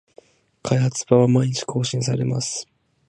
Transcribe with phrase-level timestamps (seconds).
[0.63, 2.67] 開発版は毎日更新されます